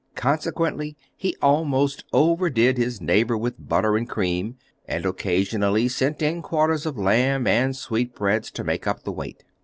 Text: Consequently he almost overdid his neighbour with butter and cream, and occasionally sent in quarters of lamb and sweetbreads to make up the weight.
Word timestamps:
Consequently 0.15 0.97
he 1.15 1.35
almost 1.43 2.05
overdid 2.11 2.75
his 2.79 2.99
neighbour 2.99 3.37
with 3.37 3.53
butter 3.69 3.95
and 3.95 4.09
cream, 4.09 4.57
and 4.87 5.05
occasionally 5.05 5.87
sent 5.87 6.23
in 6.23 6.41
quarters 6.41 6.87
of 6.87 6.97
lamb 6.97 7.45
and 7.45 7.75
sweetbreads 7.75 8.49
to 8.49 8.63
make 8.63 8.87
up 8.87 9.03
the 9.03 9.11
weight. 9.11 9.43